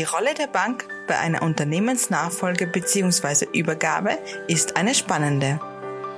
[0.00, 3.44] Die Rolle der Bank bei einer Unternehmensnachfolge bzw.
[3.52, 4.16] Übergabe
[4.48, 5.60] ist eine spannende.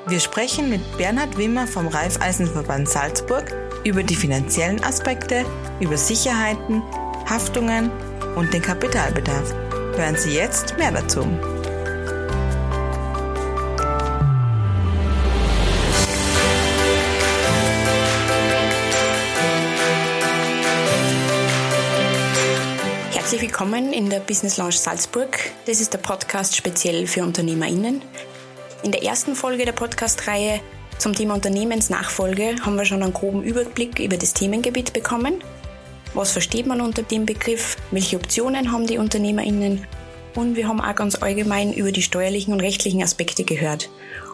[0.06, 5.44] Wir sprechen mit Bernhard Wimmer vom Raiffeisenverband Salzburg über die finanziellen Aspekte,
[5.80, 6.80] über Sicherheiten,
[7.28, 7.90] Haftungen
[8.36, 9.52] und den Kapitalbedarf.
[9.96, 11.26] Hören Sie jetzt mehr dazu.
[23.32, 25.38] Herzlich willkommen in der Business Lounge Salzburg.
[25.64, 28.02] Das ist der Podcast speziell für UnternehmerInnen.
[28.82, 30.60] In der ersten Folge der Podcast-Reihe
[30.98, 35.42] zum Thema Unternehmensnachfolge haben wir schon einen groben Überblick über das Themengebiet bekommen.
[36.12, 37.78] Was versteht man unter dem Begriff?
[37.90, 39.86] Welche Optionen haben die UnternehmerInnen?
[40.34, 43.88] Und wir haben auch ganz allgemein über die steuerlichen und rechtlichen Aspekte gehört.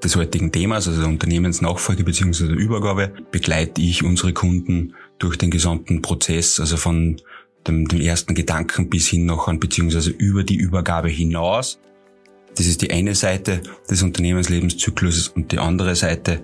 [0.03, 2.53] des heutigen Themas, also Unternehmensnachfolge bzw.
[2.53, 7.19] Übergabe, begleite ich unsere Kunden durch den gesamten Prozess, also von
[7.67, 11.79] dem, dem ersten Gedanken bis hin noch an, beziehungsweise über die Übergabe hinaus.
[12.55, 16.43] Das ist die eine Seite des Unternehmenslebenszyklus und die andere Seite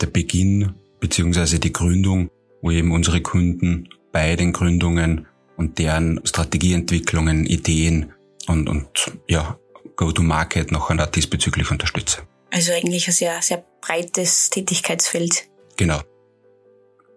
[0.00, 2.30] der Beginn beziehungsweise die Gründung,
[2.62, 5.26] wo eben unsere Kunden bei den Gründungen
[5.56, 8.12] und deren Strategieentwicklungen, Ideen
[8.46, 8.88] und, und
[9.28, 9.58] ja,
[9.96, 12.22] Go-to-Market noch einmal diesbezüglich unterstütze.
[12.50, 15.48] Also eigentlich ein sehr, sehr breites Tätigkeitsfeld.
[15.76, 16.00] Genau.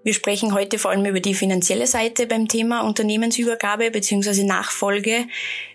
[0.03, 4.43] Wir sprechen heute vor allem über die finanzielle Seite beim Thema Unternehmensübergabe bzw.
[4.43, 5.27] Nachfolge.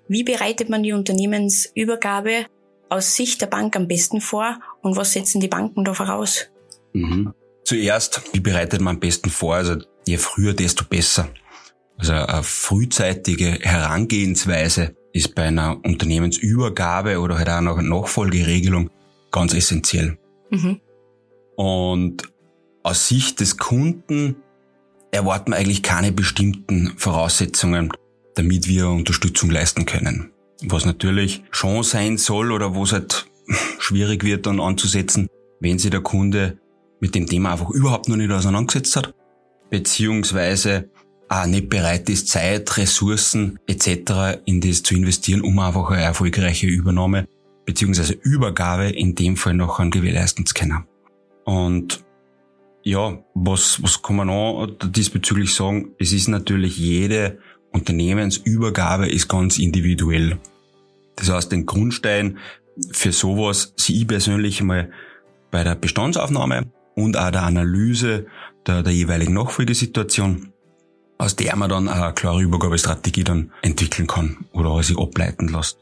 [0.08, 2.46] Wie bereitet man die Unternehmensübergabe
[2.88, 6.50] aus Sicht der Bank am besten vor und was setzen die Banken da voraus?
[6.92, 7.34] Mhm.
[7.70, 9.54] Zuerst, wie bereitet man am besten vor?
[9.54, 11.28] Also je früher, desto besser.
[11.96, 18.90] Also eine frühzeitige Herangehensweise ist bei einer Unternehmensübergabe oder halt auch einer Nachfolgeregelung
[19.30, 20.18] ganz essentiell.
[20.50, 20.80] Mhm.
[21.54, 22.24] Und
[22.82, 24.34] aus Sicht des Kunden
[25.12, 27.92] erwarten wir eigentlich keine bestimmten Voraussetzungen,
[28.34, 30.32] damit wir Unterstützung leisten können.
[30.64, 33.26] Was natürlich schon sein soll oder wo es halt
[33.78, 35.28] schwierig wird dann anzusetzen,
[35.60, 36.58] wenn sich der Kunde
[37.00, 39.14] mit dem Thema einfach überhaupt noch nicht auseinandergesetzt hat,
[39.70, 40.90] beziehungsweise
[41.28, 44.40] auch nicht bereit ist, Zeit, Ressourcen etc.
[44.44, 47.26] in das zu investieren, um einfach eine erfolgreiche Übernahme
[47.64, 50.84] beziehungsweise Übergabe in dem Fall noch an gewährleisten zu können.
[51.44, 52.04] Und
[52.82, 55.92] ja, was, was kann man noch diesbezüglich sagen?
[55.98, 57.38] Es ist natürlich jede
[57.72, 60.38] Unternehmensübergabe ist ganz individuell.
[61.16, 62.38] Das heißt, den Grundstein
[62.90, 64.90] für sowas sehe ich persönlich mal
[65.50, 68.26] bei der Bestandsaufnahme und auch der Analyse
[68.66, 70.52] der, der jeweiligen Nachfolgesituation,
[71.18, 75.78] aus der man dann eine klare Übergabestrategie dann entwickeln kann oder sich ableiten lässt.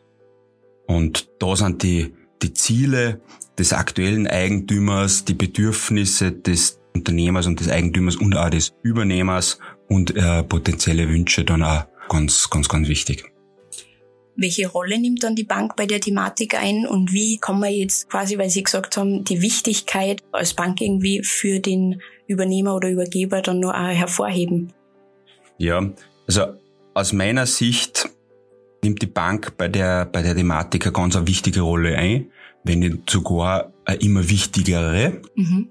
[0.87, 3.21] Und da sind die, die Ziele
[3.59, 9.59] des aktuellen Eigentümers, die Bedürfnisse des Unternehmers und des Eigentümers und auch des Übernehmers
[9.89, 13.25] und äh, potenzielle Wünsche dann auch ganz, ganz, ganz wichtig.
[14.41, 18.09] Welche Rolle nimmt dann die Bank bei der Thematik ein und wie kann man jetzt
[18.09, 23.43] quasi, weil Sie gesagt haben, die Wichtigkeit als Bank irgendwie für den Übernehmer oder Übergeber
[23.43, 24.73] dann nur hervorheben?
[25.57, 25.91] Ja,
[26.29, 26.43] also
[26.95, 28.09] aus meiner Sicht
[28.85, 32.31] nimmt die Bank bei der, bei der Thematik eine ganz eine wichtige Rolle ein,
[32.63, 35.21] wenn nicht sogar eine immer wichtigere.
[35.35, 35.69] Mhm.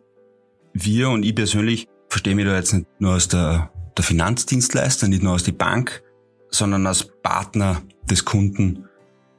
[0.73, 5.23] Wir und ich persönlich verstehe mich da jetzt nicht nur aus der, der Finanzdienstleister, nicht
[5.23, 6.03] nur aus der Bank,
[6.49, 8.87] sondern als Partner des Kunden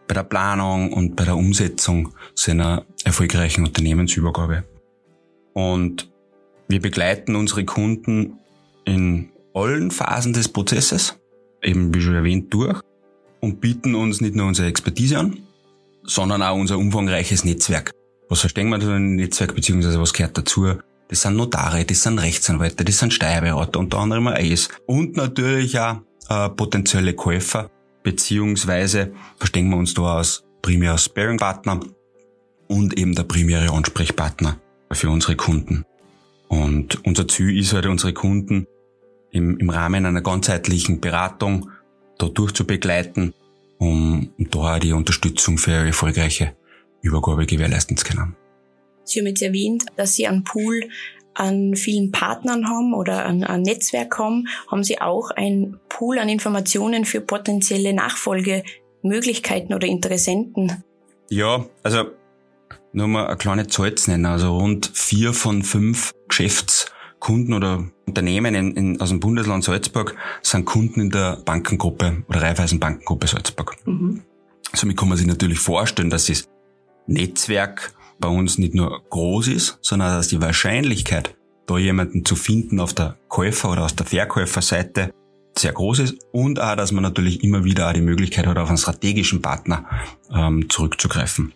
[0.07, 4.65] bei der Planung und bei der Umsetzung seiner erfolgreichen Unternehmensübergabe.
[5.53, 6.11] Und
[6.69, 8.39] wir begleiten unsere Kunden
[8.85, 11.19] in allen Phasen des Prozesses,
[11.63, 12.81] eben wie schon erwähnt, durch
[13.41, 15.39] und bieten uns nicht nur unsere Expertise an,
[16.05, 17.93] sondern auch unser umfangreiches Netzwerk
[18.29, 20.75] Was verstehen wir einem Netzwerk, beziehungsweise was gehört dazu?
[21.09, 24.69] Das sind Notare, das sind Rechtsanwälte, das sind Steuerberater, unter anderem AES.
[24.87, 27.71] Und natürlich auch äh, potenzielle Käufer,
[28.03, 31.81] beziehungsweise verstehen wir uns da als primär als Sparing-Partner
[32.69, 34.61] und eben der primäre Ansprechpartner
[34.93, 35.85] für unsere Kunden.
[36.49, 38.67] Und unser Ziel ist halt, unsere Kunden
[39.31, 41.71] im, im Rahmen einer ganzheitlichen Beratung
[42.19, 43.35] da durchzubegleiten,
[43.79, 46.57] um, um da die Unterstützung für eine erfolgreiche
[47.03, 48.35] Übergabe gewährleisten zu können.
[49.05, 50.83] Sie haben jetzt erwähnt, dass Sie einen Pool
[51.39, 54.49] an vielen Partnern haben oder ein, ein Netzwerk haben.
[54.71, 60.83] Haben Sie auch ein Pool an Informationen für potenzielle Nachfolgemöglichkeiten oder Interessenten?
[61.31, 62.05] Ja, also
[62.93, 64.27] nur mal eine kleine Zahl zu nennen.
[64.27, 70.65] Also rund vier von fünf Geschäftskunden oder Unternehmen in, in, aus dem Bundesland Salzburg sind
[70.65, 73.77] Kunden in der Bankengruppe oder Raiffeisen Bankengruppe Salzburg.
[73.85, 74.23] Mhm.
[74.73, 76.49] Somit kann man sich natürlich vorstellen, dass das
[77.07, 81.37] Netzwerk bei uns nicht nur groß ist, sondern dass die Wahrscheinlichkeit,
[81.67, 85.13] da jemanden zu finden auf der Käufer- oder aus der Verkäuferseite
[85.59, 88.69] sehr groß ist und auch, dass man natürlich immer wieder auch die Möglichkeit hat, auf
[88.69, 89.85] einen strategischen Partner
[90.33, 91.53] ähm, zurückzugreifen.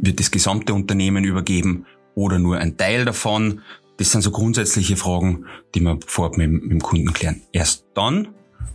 [0.00, 3.62] Wird das gesamte Unternehmen übergeben oder nur ein Teil davon?
[3.98, 7.42] Das sind so grundsätzliche Fragen, die wir vorab mit, mit dem Kunden klären.
[7.52, 8.28] Erst dann,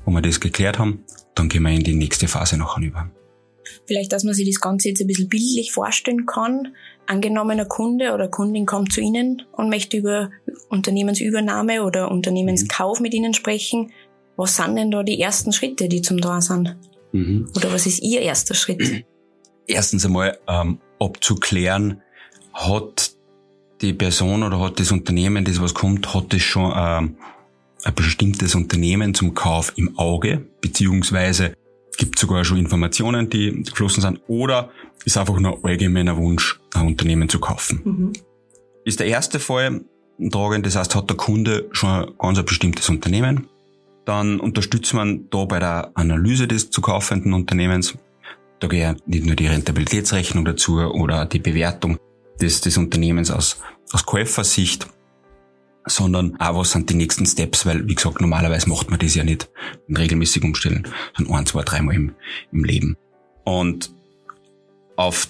[0.06, 3.10] wo wir das geklärt haben, dann gehen wir in die nächste Phase nachher über.
[3.86, 6.75] Vielleicht, dass man sich das Ganze jetzt ein bisschen bildlich vorstellen kann.
[7.06, 10.30] Angenommener Kunde oder Kundin kommt zu Ihnen und möchte über
[10.69, 13.92] Unternehmensübernahme oder Unternehmenskauf mit Ihnen sprechen.
[14.36, 16.76] Was sind denn da die ersten Schritte, die zum da sind?
[17.12, 17.50] Mhm.
[17.56, 19.06] Oder was ist Ihr erster Schritt?
[19.68, 22.02] Erstens einmal ähm, abzuklären,
[22.54, 23.12] hat
[23.82, 27.16] die Person oder hat das Unternehmen, das was kommt, hat das schon ähm,
[27.84, 31.54] ein bestimmtes Unternehmen zum Kauf im Auge, beziehungsweise
[31.98, 34.70] gibt sogar schon Informationen, die geflossen sind, oder
[35.06, 37.82] ist einfach nur allgemeiner Wunsch, ein Unternehmen zu kaufen.
[37.84, 38.14] Mhm.
[38.86, 39.82] Ist der erste Fall
[40.32, 43.48] tragend, das heißt, hat der Kunde schon ein ganz ein bestimmtes Unternehmen,
[44.06, 47.98] dann unterstützt man da bei der Analyse des zu kaufenden Unternehmens.
[48.63, 51.99] Da gehört nicht nur die Rentabilitätsrechnung dazu oder die Bewertung
[52.40, 53.59] des, des Unternehmens aus,
[53.92, 54.88] aus Käufersicht,
[55.85, 59.26] sondern auch was sind die nächsten Steps, weil, wie gesagt, normalerweise macht man das ja
[59.26, 59.49] nicht
[59.90, 62.16] in regelmäßigen Umstellen, sondern ein, zwei, dreimal im,
[62.54, 62.95] im Leben.
[63.44, 63.94] Und
[64.95, 65.28] auf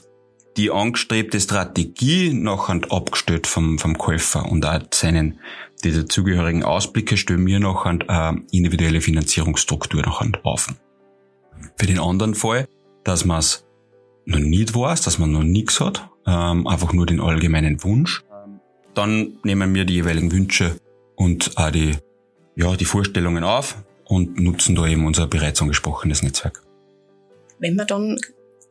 [0.55, 5.39] die angestrebte Strategie nachher abgestellt vom, vom Käufer und auch seinen,
[5.83, 10.67] die dazugehörigen Ausblicke stellen wir nachher eine individuelle Finanzierungsstruktur nachher auf.
[11.79, 12.67] Für den anderen Fall,
[13.03, 13.65] dass man es
[14.25, 18.23] noch nicht weiß, dass man noch nichts hat, ähm, einfach nur den allgemeinen Wunsch,
[18.93, 20.77] dann nehmen wir die jeweiligen Wünsche
[21.15, 21.97] und auch die,
[22.55, 26.61] ja, die Vorstellungen auf und nutzen da eben unser bereits angesprochenes Netzwerk.
[27.59, 28.19] Wenn man dann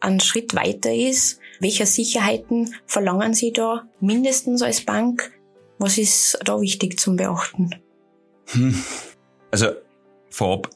[0.00, 5.32] einen Schritt weiter ist, welche Sicherheiten verlangen Sie da mindestens als Bank?
[5.78, 7.74] Was ist da wichtig zum Beachten?
[8.46, 8.82] Hm.
[9.50, 9.68] Also
[10.30, 10.70] vorab,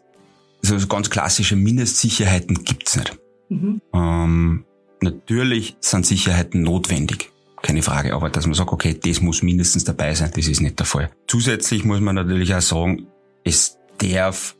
[0.63, 3.19] also ganz klassische Mindestsicherheiten gibt's nicht.
[3.49, 3.81] Mhm.
[3.93, 4.65] Ähm,
[5.01, 7.31] natürlich sind Sicherheiten notwendig
[7.67, 8.15] keine Frage.
[8.15, 11.11] Aber dass man sagt, okay, das muss mindestens dabei sein, das ist nicht der Fall.
[11.27, 13.07] Zusätzlich muss man natürlich auch sagen,
[13.45, 14.57] es darf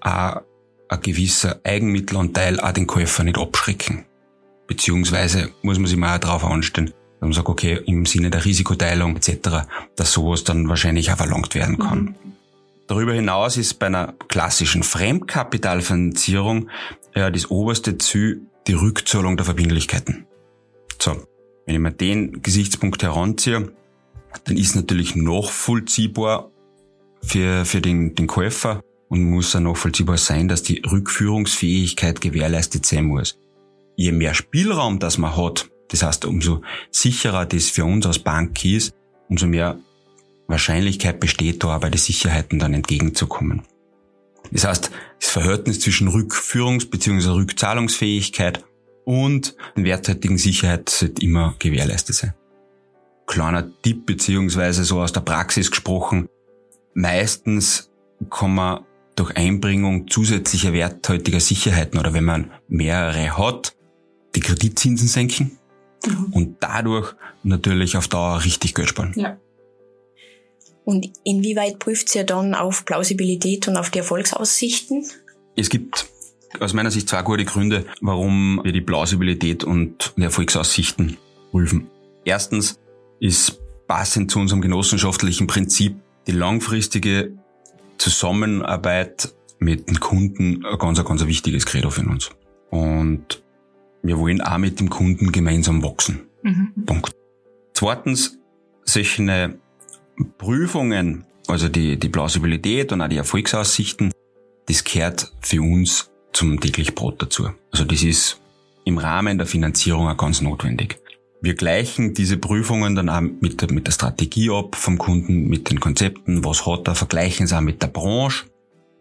[0.00, 0.42] auch
[0.88, 4.04] ein gewisser Eigenmittelanteil auch den Käufer nicht abschrecken.
[4.66, 8.44] Beziehungsweise muss man sich mal auch darauf anstellen, dass man sagt, okay, im Sinne der
[8.44, 9.66] Risikoteilung etc.,
[9.96, 11.98] dass sowas dann wahrscheinlich auch verlangt werden kann.
[12.00, 12.14] Mhm.
[12.90, 16.70] Darüber hinaus ist bei einer klassischen Fremdkapitalfinanzierung
[17.14, 20.26] ja das oberste Ziel die Rückzahlung der Verbindlichkeiten.
[21.00, 21.12] So,
[21.66, 23.70] wenn ich mir den Gesichtspunkt heranziehe,
[24.42, 26.50] dann ist natürlich nachvollziehbar
[27.22, 33.04] für, für den, den Käufer und muss auch nachvollziehbar sein, dass die Rückführungsfähigkeit gewährleistet sein
[33.04, 33.38] muss.
[33.94, 38.64] Je mehr Spielraum das man hat, das heißt, umso sicherer das für uns als Bank
[38.64, 38.92] ist,
[39.28, 39.78] umso mehr
[40.50, 43.62] Wahrscheinlichkeit besteht den Sicherheiten dann entgegenzukommen.
[44.50, 44.90] Das heißt,
[45.20, 47.30] das Verhältnis zwischen Rückführungs- bzw.
[47.30, 48.64] Rückzahlungsfähigkeit
[49.04, 52.34] und werthaltigen Sicherheit sollte immer gewährleistet sein.
[53.26, 56.28] Kleiner Tipp beziehungsweise so aus der Praxis gesprochen,
[56.94, 57.90] meistens
[58.28, 58.84] kann man
[59.16, 63.76] durch Einbringung zusätzlicher werthaltiger Sicherheiten oder wenn man mehrere hat,
[64.34, 65.58] die Kreditzinsen senken
[66.06, 66.24] mhm.
[66.32, 69.12] und dadurch natürlich auf Dauer richtig Geld sparen.
[69.16, 69.36] Ja.
[70.84, 75.04] Und inwieweit prüft ihr dann auf Plausibilität und auf die Erfolgsaussichten?
[75.56, 76.06] Es gibt
[76.58, 81.16] aus meiner Sicht zwei gute Gründe, warum wir die Plausibilität und die Erfolgsaussichten
[81.52, 81.88] prüfen.
[82.24, 82.78] Erstens
[83.20, 85.96] ist passend zu unserem genossenschaftlichen Prinzip
[86.26, 87.32] die langfristige
[87.98, 92.30] Zusammenarbeit mit den Kunden ein ganz, ganz wichtiges Credo für uns.
[92.70, 93.42] Und
[94.02, 96.22] wir wollen auch mit dem Kunden gemeinsam wachsen.
[96.42, 96.72] Mhm.
[96.86, 97.14] Punkt.
[97.74, 98.38] Zweitens,
[98.84, 99.58] solche
[100.38, 104.12] Prüfungen, also die, die Plausibilität und auch die Erfolgsaussichten,
[104.66, 107.50] das gehört für uns zum täglichen Brot dazu.
[107.72, 108.40] Also das ist
[108.84, 110.98] im Rahmen der Finanzierung auch ganz notwendig.
[111.42, 115.70] Wir gleichen diese Prüfungen dann auch mit der, mit der Strategie ab vom Kunden, mit
[115.70, 118.44] den Konzepten, was hat er, vergleichen sie auch mit der Branche,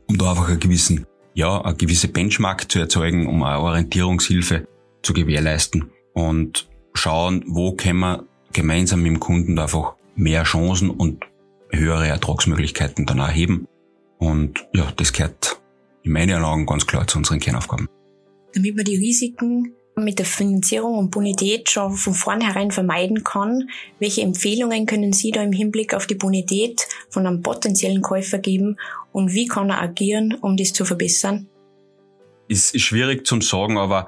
[0.08, 4.68] um da einfach einen gewissen, ja, eine gewisse Benchmark zu erzeugen, um eine Orientierungshilfe
[5.02, 8.24] zu gewährleisten und schauen, wo können wir
[8.54, 11.24] gemeinsam mit dem Kunden einfach mehr Chancen und
[11.72, 13.68] höhere Ertragsmöglichkeiten dann erheben.
[14.18, 15.62] Und ja, das gehört
[16.04, 17.88] in meinen Augen ganz klar zu unseren Kernaufgaben.
[18.54, 24.22] Damit man die Risiken mit der Finanzierung und Bonität schon von vornherein vermeiden kann, welche
[24.22, 28.78] Empfehlungen können Sie da im Hinblick auf die Bonität von einem potenziellen Käufer geben
[29.12, 31.48] und wie kann er agieren, um das zu verbessern?
[32.48, 34.08] Ist schwierig zum sagen, aber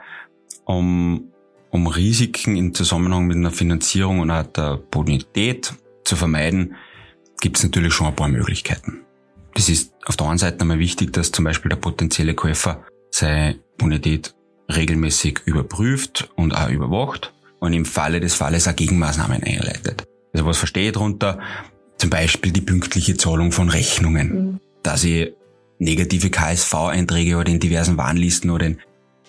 [0.66, 1.32] um,
[1.72, 6.76] um Risiken im Zusammenhang mit einer Finanzierung und auch der Bonität zu vermeiden,
[7.40, 9.02] gibt es natürlich schon ein paar Möglichkeiten.
[9.54, 13.60] Das ist auf der einen Seite einmal wichtig, dass zum Beispiel der potenzielle Käufer seine
[13.78, 14.34] Bonität
[14.70, 20.06] regelmäßig überprüft und auch überwacht und im Falle des Falles auch Gegenmaßnahmen einleitet.
[20.34, 21.40] Also was verstehe ich darunter?
[21.98, 24.60] Zum Beispiel die pünktliche Zahlung von Rechnungen, mhm.
[24.82, 25.34] dass ich
[25.80, 28.78] negative KSV-Einträge oder in diversen Warnlisten oder in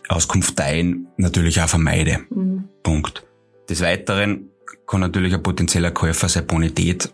[0.09, 2.21] Auskunfteien natürlich auch vermeide.
[2.31, 2.69] Mhm.
[2.83, 3.25] Punkt.
[3.69, 4.52] Des Weiteren
[4.87, 7.13] kann natürlich ein potenzieller Käufer seine Bonität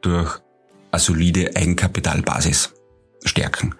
[0.00, 0.38] durch
[0.90, 2.74] eine solide Eigenkapitalbasis
[3.24, 3.74] stärken.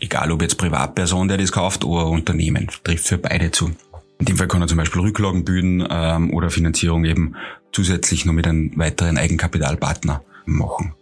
[0.00, 3.72] Egal ob jetzt Privatperson, der das kauft, oder Unternehmen, trifft für beide zu.
[4.18, 7.36] In dem Fall kann er zum Beispiel Rücklagen bilden ähm, oder Finanzierung eben
[7.72, 10.94] zusätzlich noch mit einem weiteren Eigenkapitalpartner machen.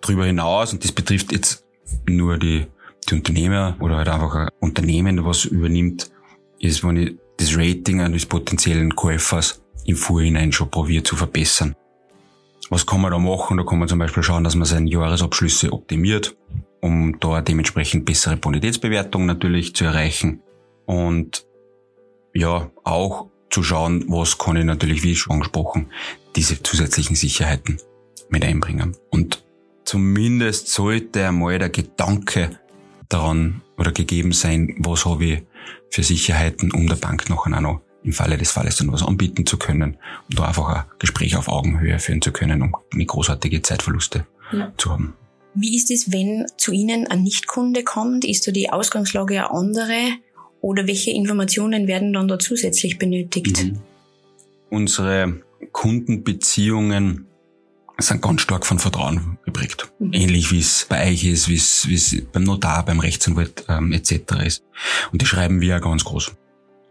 [0.00, 1.64] Darüber hinaus, und das betrifft jetzt
[2.08, 2.66] nur die,
[3.08, 6.10] die Unternehmer oder halt einfach ein Unternehmen, was übernimmt,
[6.58, 11.74] ist, wenn ich das Rating eines potenziellen Käufers im Vorhinein schon probiert zu verbessern.
[12.70, 13.56] Was kann man da machen?
[13.56, 16.36] Da kann man zum Beispiel schauen, dass man seine Jahresabschlüsse optimiert,
[16.80, 20.40] um da dementsprechend bessere Bonitätsbewertungen natürlich zu erreichen.
[20.86, 21.46] Und
[22.34, 25.88] ja, auch zu schauen, was kann ich natürlich, wie schon angesprochen,
[26.34, 27.76] diese zusätzlichen Sicherheiten
[28.30, 28.96] mit einbringen.
[29.10, 29.44] Und
[29.84, 32.58] zumindest sollte einmal der Gedanke
[33.08, 35.42] daran oder gegeben sein, was habe ich
[35.90, 39.46] für Sicherheiten, um der Bank nachher auch noch im Falle des Falles dann was anbieten
[39.46, 39.96] zu können
[40.28, 44.72] und da einfach ein Gespräch auf Augenhöhe führen zu können, um nicht großartige Zeitverluste ja.
[44.76, 45.14] zu haben.
[45.54, 48.24] Wie ist es, wenn zu Ihnen ein Nichtkunde kommt?
[48.24, 49.98] Ist da die Ausgangslage eine andere?
[50.60, 53.62] Oder welche Informationen werden dann da zusätzlich benötigt?
[53.62, 53.80] Mhm.
[54.70, 55.42] Unsere
[55.72, 57.26] Kundenbeziehungen
[57.98, 59.92] sind ganz stark von Vertrauen geprägt.
[59.98, 60.12] Mhm.
[60.12, 63.92] Ähnlich wie es bei euch ist, wie es, wie es beim Notar, beim Rechtsanwalt ähm,
[63.92, 64.12] etc.
[64.44, 64.64] ist.
[65.12, 66.32] Und die schreiben wir ja ganz groß.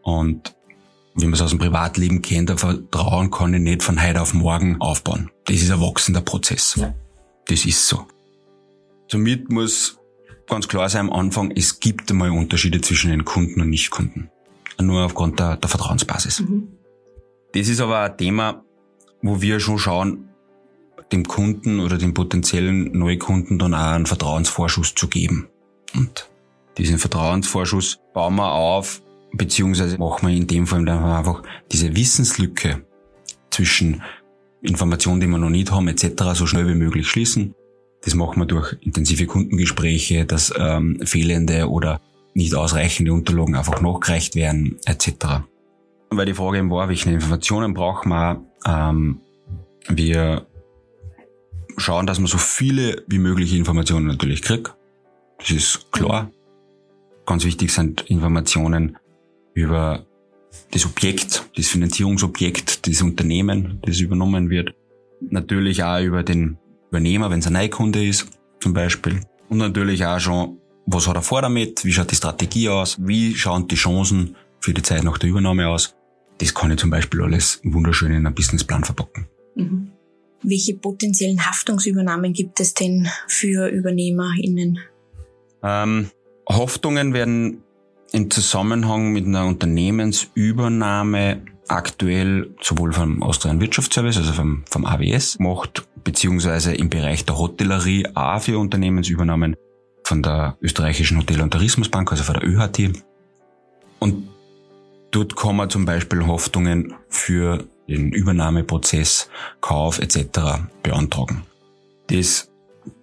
[0.04, 0.54] Und
[1.16, 4.34] wie man es aus dem Privatleben kennt, ein Vertrauen kann ich nicht von heute auf
[4.34, 5.30] morgen aufbauen.
[5.46, 6.76] Das ist ein wachsender Prozess.
[6.78, 6.94] Ja.
[7.48, 8.06] Das ist so.
[9.08, 9.98] Somit muss
[10.48, 14.30] ganz klar sein am Anfang, es gibt einmal Unterschiede zwischen den Kunden und Nichtkunden.
[14.80, 16.42] Nur aufgrund der, der Vertrauensbasis.
[16.42, 16.70] Mhm.
[17.54, 18.64] Das ist aber ein Thema,
[19.22, 20.30] wo wir schon schauen,
[21.12, 25.50] dem Kunden oder dem potenziellen Neukunden dann auch einen Vertrauensvorschuss zu geben.
[25.94, 26.30] Und
[26.78, 29.02] diesen Vertrauensvorschuss bauen wir auf
[29.34, 32.86] beziehungsweise machen wir in dem Fall dann einfach diese Wissenslücke
[33.50, 34.02] zwischen
[34.62, 36.24] Informationen, die wir noch nicht haben, etc.
[36.34, 37.56] so schnell wie möglich schließen.
[38.04, 42.02] Das machen wir durch intensive Kundengespräche, dass ähm, fehlende oder
[42.34, 45.44] nicht ausreichende Unterlagen einfach nachgereicht werden, etc.
[46.10, 49.20] Weil die Frage eben war, welche Informationen brauchen wir, ähm,
[49.88, 50.46] wir
[51.78, 54.74] schauen, dass man so viele wie mögliche Informationen natürlich kriegt.
[55.40, 56.32] Das ist klar.
[57.26, 58.98] Ganz wichtig sind Informationen
[59.54, 60.06] über
[60.72, 64.74] das Objekt, das Finanzierungsobjekt, das Unternehmen, das übernommen wird.
[65.22, 66.58] Natürlich auch über den
[66.90, 68.28] Übernehmer, wenn es ein Neukunde ist,
[68.60, 69.22] zum Beispiel.
[69.50, 73.36] Und natürlich auch schon, was hat er vor damit, wie schaut die Strategie aus, wie
[73.36, 75.96] schauen die Chancen für die Zeit nach der Übernahme aus.
[76.38, 79.28] Das kann ich zum Beispiel alles wunderschön in einen Businessplan verpacken.
[79.56, 79.92] Mhm.
[80.44, 84.80] Welche potenziellen Haftungsübernahmen gibt es denn für UbernehmerInnen?
[85.62, 86.10] Ähm,
[86.50, 87.64] Haftungen werden
[88.12, 95.88] im Zusammenhang mit einer Unternehmensübernahme aktuell sowohl vom Austrian Wirtschaftsservice, also vom, vom AWS gemacht,
[96.04, 99.56] beziehungsweise im Bereich der Hotellerie auch für Unternehmensübernahmen
[100.04, 103.02] von der österreichischen Hotel- und Tourismusbank, also von der ÖHT.
[104.00, 104.28] Und
[105.12, 109.30] dort kann man zum Beispiel Haftungen für den Übernahmeprozess,
[109.62, 110.66] Kauf etc.
[110.84, 111.44] beantragen.
[112.08, 112.50] Das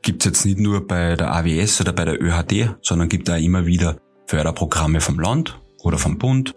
[0.03, 3.65] gibt's jetzt nicht nur bei der AWS oder bei der ÖHT, sondern gibt auch immer
[3.65, 3.97] wieder
[4.29, 6.55] Förderprogramme vom Land oder vom Bund.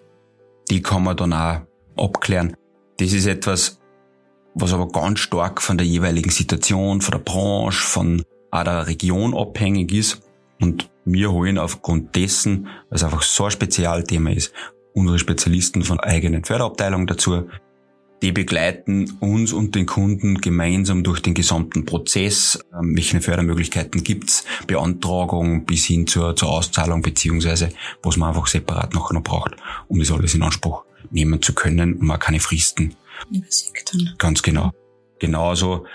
[0.69, 1.61] Die kann man dann auch
[1.97, 2.55] abklären.
[2.99, 3.79] Das ist etwas,
[4.53, 9.35] was aber ganz stark von der jeweiligen Situation, von der Branche, von auch der Region
[9.35, 10.21] abhängig ist.
[10.59, 14.53] Und wir holen aufgrund dessen, weil es einfach so ein Spezialthema ist,
[14.93, 17.47] unsere Spezialisten von eigenen Förderabteilungen dazu,
[18.21, 22.59] die begleiten uns und den Kunden gemeinsam durch den gesamten Prozess.
[22.73, 24.45] Ähm, welche Fördermöglichkeiten gibt's?
[24.67, 27.69] Beantragung bis hin zur, zur Auszahlung beziehungsweise
[28.03, 29.55] was man einfach separat nachher noch braucht,
[29.87, 32.95] um das alles in Anspruch nehmen zu können und man keine Fristen.
[33.29, 34.13] Übersekten.
[34.17, 34.71] Ganz genau.
[35.19, 35.85] Genauso,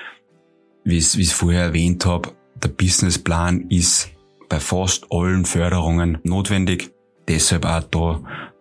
[0.85, 4.11] wie ich es vorher erwähnt habe, der Businessplan ist
[4.49, 6.93] bei fast allen Förderungen notwendig.
[7.29, 8.21] Deshalb auch da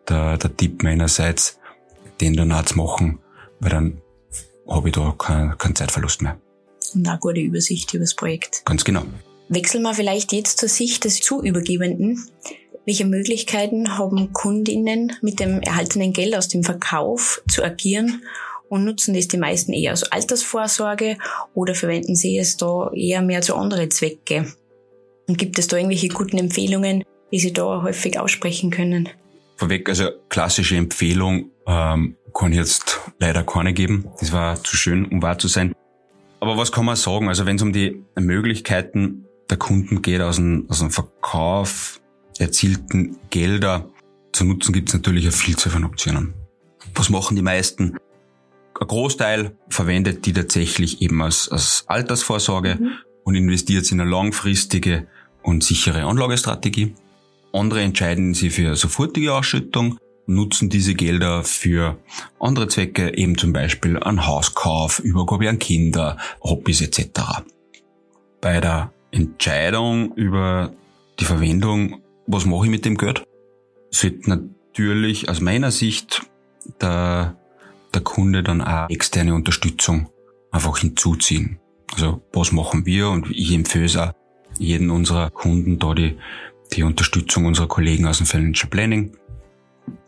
[0.09, 1.59] der, der Tipp meinerseits,
[2.19, 3.19] den dann auch zu machen,
[3.65, 4.01] weil dann
[4.69, 6.39] habe ich da keinen kein Zeitverlust mehr.
[6.93, 8.61] Und auch gute Übersicht über das Projekt.
[8.63, 9.03] Ganz genau.
[9.49, 12.29] Wechseln wir vielleicht jetzt zur Sicht des Zuübergebenden.
[12.85, 18.21] Welche Möglichkeiten haben Kundinnen mit dem erhaltenen Geld aus dem Verkauf zu agieren
[18.69, 21.17] und nutzen das die meisten eher als Altersvorsorge
[21.55, 24.53] oder verwenden sie es da eher mehr zu anderen Zwecke?
[25.27, 29.09] Und gibt es da irgendwelche guten Empfehlungen, die Sie da häufig aussprechen können?
[29.55, 34.09] Vorweg, also klassische Empfehlung ähm, kann ich jetzt leider keine geben.
[34.19, 35.73] Das war zu schön, um wahr zu sein.
[36.41, 37.29] Aber was kann man sagen?
[37.29, 42.01] Also wenn es um die Möglichkeiten der Kunden geht, aus dem, aus dem Verkauf
[42.37, 43.89] erzielten Gelder
[44.33, 46.33] zu nutzen, gibt es natürlich eine Vielzahl von Optionen.
[46.93, 47.97] Was machen die meisten?
[48.79, 52.91] Ein Großteil verwendet die tatsächlich eben als, als Altersvorsorge mhm.
[53.23, 55.07] und investiert in eine langfristige
[55.41, 56.95] und sichere Anlagestrategie.
[57.53, 61.97] Andere entscheiden sich für sofortige Ausschüttung, nutzen diese Gelder für
[62.39, 67.43] andere Zwecke, eben zum Beispiel an Hauskauf, Übergabe an Kinder, Hobbys etc.
[68.41, 70.73] Bei der Entscheidung über
[71.19, 73.23] die Verwendung, was mache ich mit dem Geld,
[73.91, 76.23] sollte natürlich aus meiner Sicht
[76.81, 77.37] der,
[77.93, 80.09] der Kunde dann auch externe Unterstützung
[80.51, 81.59] einfach hinzuziehen.
[81.93, 84.11] Also was machen wir und ich empfehle es auch
[84.57, 86.17] jeden unserer Kunden da die
[86.73, 89.15] die Unterstützung unserer Kollegen aus dem Financial Planning.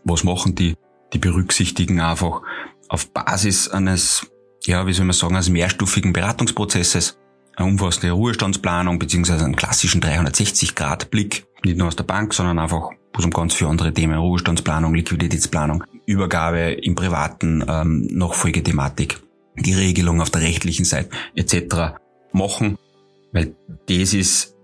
[0.07, 0.75] Was machen die?
[1.13, 2.41] Die berücksichtigen einfach
[2.89, 4.27] auf Basis eines,
[4.65, 7.17] ja, wie soll man sagen, eines mehrstufigen Beratungsprozesses
[7.55, 13.19] eine umfassende Ruhestandsplanung beziehungsweise einen klassischen 360-Grad-Blick, nicht nur aus der Bank, sondern einfach wo
[13.19, 19.19] es um ganz viele andere Themen, Ruhestandsplanung, Liquiditätsplanung, Übergabe im Privaten, ähm, Nachfolgethematik,
[19.55, 21.97] die Regelung auf der rechtlichen Seite etc.
[22.31, 22.77] machen,
[23.31, 23.55] weil
[23.87, 24.55] das ist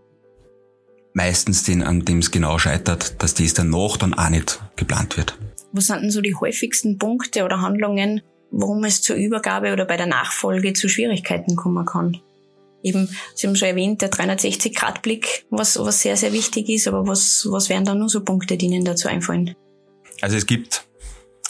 [1.13, 5.38] meistens den, an dem es genau scheitert, dass das danach dann auch nicht geplant wird.
[5.71, 8.21] Was sind denn so die häufigsten Punkte oder Handlungen,
[8.52, 12.19] warum es zur Übergabe oder bei der Nachfolge zu Schwierigkeiten kommen kann?
[12.84, 17.47] Eben, Sie haben schon erwähnt, der 360-Grad-Blick, was, was sehr, sehr wichtig ist, aber was,
[17.49, 19.56] was wären da nur so Punkte, die Ihnen dazu einfallen?
[20.21, 20.86] Also es gibt,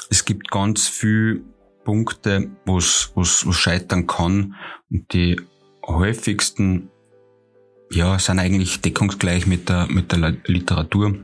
[0.10, 1.42] es gibt ganz viele
[1.84, 4.56] Punkte, wo es scheitern kann.
[4.92, 5.42] Und die
[5.86, 6.90] häufigsten
[7.96, 11.16] ja, sind eigentlich deckungsgleich mit der, mit der Literatur.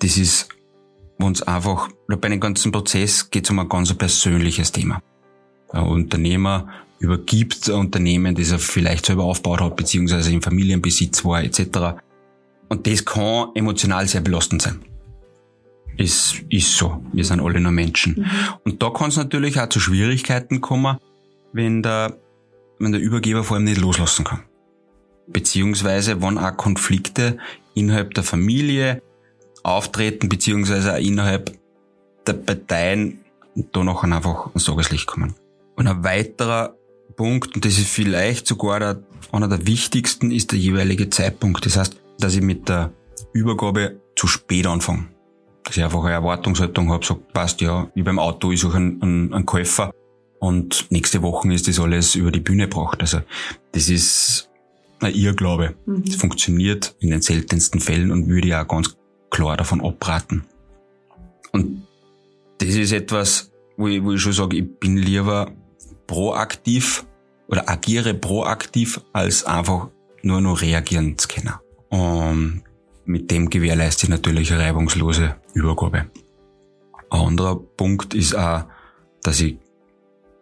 [0.00, 0.48] Das ist
[1.18, 5.00] uns einfach, bei dem ganzen Prozess geht es um ein ganz persönliches Thema.
[5.70, 6.68] Ein Unternehmer
[6.98, 12.00] übergibt ein Unternehmen, das er vielleicht selber aufgebaut hat, beziehungsweise im Familienbesitz war, etc.
[12.68, 14.80] Und das kann emotional sehr belastend sein.
[15.96, 17.04] Es ist so.
[17.12, 18.16] Wir sind alle nur Menschen.
[18.16, 18.26] Mhm.
[18.64, 20.98] Und da kann es natürlich auch zu Schwierigkeiten kommen,
[21.52, 22.16] wenn der,
[22.80, 24.42] wenn der Übergeber vor allem nicht loslassen kann
[25.26, 27.38] beziehungsweise wann auch Konflikte
[27.74, 29.02] innerhalb der Familie
[29.62, 31.52] auftreten, beziehungsweise auch innerhalb
[32.26, 33.20] der Parteien
[33.72, 35.34] da noch einfach ans Tageslicht kommen.
[35.76, 36.74] Und ein weiterer
[37.16, 41.64] Punkt, und das ist vielleicht sogar der, einer der wichtigsten, ist der jeweilige Zeitpunkt.
[41.66, 42.92] Das heißt, dass ich mit der
[43.32, 45.06] Übergabe zu spät anfange.
[45.64, 49.02] Dass ich einfach eine Erwartungshaltung habe, sage, passt ja, wie beim Auto, ich suche einen,
[49.02, 49.92] einen, einen Käufer
[50.38, 53.00] und nächste Woche ist das alles über die Bühne gebracht.
[53.00, 53.20] Also
[53.72, 54.50] das ist
[55.04, 55.74] ein Irrglaube.
[55.86, 56.04] Mhm.
[56.04, 58.96] Das funktioniert in den seltensten Fällen und würde ja auch ganz
[59.30, 60.44] klar davon abraten.
[61.52, 61.86] Und
[62.58, 65.52] das ist etwas, wo ich, wo ich schon sage, ich bin lieber
[66.06, 67.04] proaktiv
[67.48, 69.88] oder agiere proaktiv, als einfach
[70.22, 71.54] nur noch reagieren zu können.
[71.90, 72.62] Und
[73.04, 76.06] mit dem gewährleiste ich natürlich eine reibungslose Übergabe.
[77.10, 78.64] Ein anderer Punkt ist auch,
[79.22, 79.58] dass ich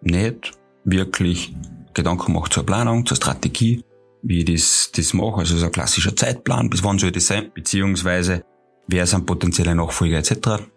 [0.00, 0.52] nicht
[0.84, 1.54] wirklich
[1.94, 3.84] Gedanken mache zur Planung, zur Strategie,
[4.22, 5.40] wie ich das, das mache.
[5.40, 8.44] Also so ein klassischer Zeitplan, bis wann soll das sein, beziehungsweise
[8.86, 10.32] wer sind potenzielle Nachfolger etc.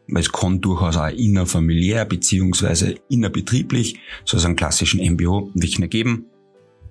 [0.08, 6.26] Weil es kann durchaus auch innerfamiliär beziehungsweise innerbetrieblich, so einen klassischen MBO Wichner geben.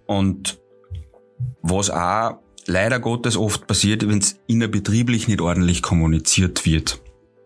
[0.07, 0.59] Und
[1.63, 7.01] was auch leider Gottes oft passiert, wenn es innerbetrieblich nicht ordentlich kommuniziert wird.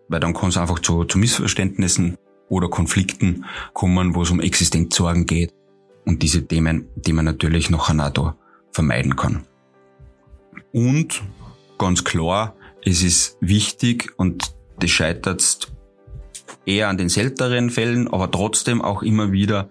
[0.09, 2.17] Weil dann kann es einfach zu, zu Missverständnissen
[2.49, 3.45] oder Konflikten
[3.75, 5.53] kommen, wo es um Existenzsorgen geht.
[6.07, 8.37] Und diese Themen, die man natürlich noch da
[8.79, 9.45] vermeiden kann.
[10.73, 11.25] Und
[11.79, 15.73] ganz klar, es ist wichtig und das scheitert
[16.65, 19.71] eher an den seltenen Fällen, aber trotzdem auch immer wieder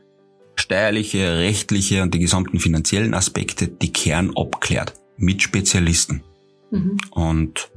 [0.56, 6.22] steuerliche, rechtliche und die gesamten finanziellen Aspekte, die Kern abklärt mit Spezialisten.
[6.72, 6.98] Mhm.
[7.12, 7.72] Und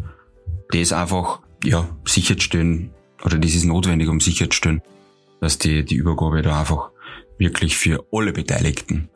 [0.71, 2.91] das einfach, ja, sicherstellen,
[3.25, 4.83] oder das ist notwendig, um sicherzustellen,
[5.41, 6.91] dass die, die Übergabe da einfach
[7.39, 9.11] wirklich für alle Beteiligten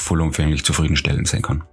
[0.00, 1.64] vollumfänglich zufriedenstellend sein kann.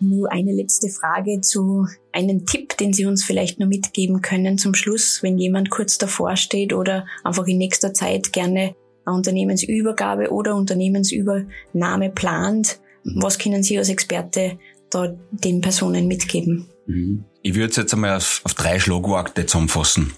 [0.00, 4.74] Nur eine letzte Frage zu einem Tipp, den Sie uns vielleicht nur mitgeben können zum
[4.74, 8.74] Schluss, wenn jemand kurz davor steht oder einfach in nächster Zeit gerne
[9.04, 12.80] eine Unternehmensübergabe oder Unternehmensübernahme plant.
[13.04, 14.58] Was können Sie als Experte
[14.90, 16.68] da den Personen mitgeben?
[16.86, 17.24] Mhm.
[17.42, 20.14] Ich würde es jetzt einmal auf, auf drei Schlagworte zusammenfassen.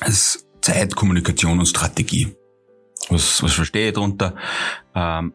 [0.00, 2.34] Das ist Zeit, Kommunikation und Strategie.
[3.08, 4.34] Was, was verstehe ich darunter?
[4.94, 5.32] Ähm,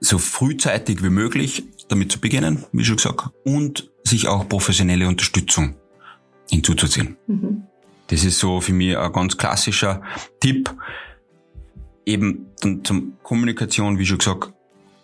[0.00, 5.74] so frühzeitig wie möglich damit zu beginnen, wie schon gesagt, und sich auch professionelle Unterstützung
[6.48, 7.16] hinzuzuziehen.
[7.26, 7.62] Mhm.
[8.08, 10.02] Das ist so für mich ein ganz klassischer
[10.40, 10.74] Tipp.
[12.06, 14.52] Eben dann zum Kommunikation, wie schon gesagt,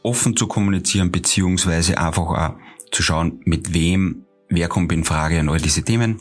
[0.03, 2.55] offen zu kommunizieren, beziehungsweise einfach auch
[2.91, 6.21] zu schauen, mit wem, wer kommt in Frage an all diese Themen.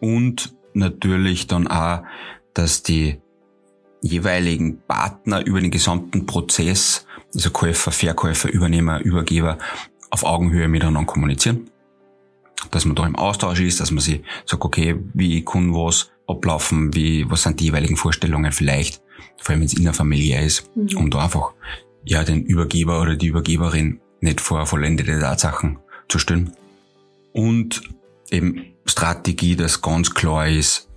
[0.00, 2.02] Und natürlich dann auch,
[2.52, 3.18] dass die
[4.00, 9.58] jeweiligen Partner über den gesamten Prozess also Käufer, Verkäufer, Übernehmer, Übergeber
[10.10, 11.70] auf Augenhöhe miteinander kommunizieren.
[12.70, 16.94] Dass man da im Austausch ist, dass man sich sagt, okay, wie kann was ablaufen,
[16.94, 19.02] wie, was sind die jeweiligen Vorstellungen vielleicht,
[19.36, 20.96] vor allem wenn es innerfamiliär ist, mhm.
[20.96, 21.52] um da einfach,
[22.04, 26.52] ja, den Übergeber oder die Übergeberin nicht vor vollendete Tatsachen zu stellen.
[27.32, 27.82] Und
[28.30, 30.88] eben Strategie, dass ganz klar ist,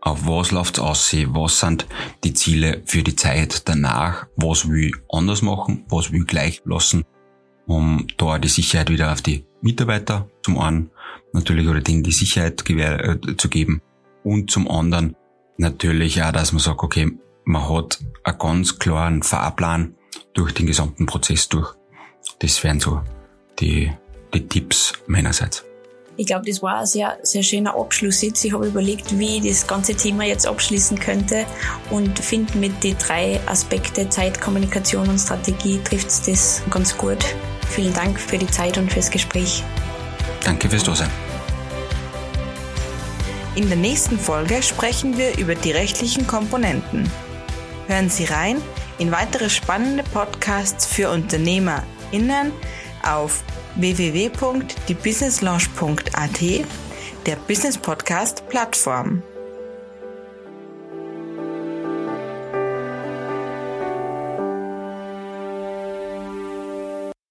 [0.00, 1.86] auf was läuft's aus, was sind
[2.24, 6.62] die Ziele für die Zeit danach, was will ich anders machen, was will ich gleich
[6.64, 7.04] lassen,
[7.66, 10.90] um da die Sicherheit wieder auf die Mitarbeiter zum einen
[11.32, 13.82] natürlich oder denen die Sicherheit äh, zu geben
[14.24, 15.16] und zum anderen
[15.58, 17.12] natürlich auch, dass man sagt, okay,
[17.44, 19.94] man hat einen ganz klaren Fahrplan
[20.32, 21.74] durch den gesamten Prozess durch.
[22.38, 23.02] Das wären so
[23.58, 23.92] die,
[24.32, 25.64] die Tipps meinerseits.
[26.20, 28.44] Ich glaube, das war ein sehr, sehr schöner Abschluss jetzt.
[28.44, 31.46] Ich habe überlegt, wie ich das ganze Thema jetzt abschließen könnte
[31.88, 37.24] und finde mit den drei Aspekte Zeit, Kommunikation und Strategie trifft es das ganz gut.
[37.70, 39.64] Vielen Dank für die Zeit und fürs Gespräch.
[40.44, 41.08] Danke fürs Dasein.
[43.54, 47.10] In der nächsten Folge sprechen wir über die rechtlichen Komponenten.
[47.86, 48.60] Hören Sie rein
[48.98, 52.52] in weitere spannende Podcasts für UnternehmerInnen
[53.02, 53.42] auf
[53.76, 56.40] www.diebusinesslaunch.at,
[57.26, 59.22] der Business Podcast Plattform.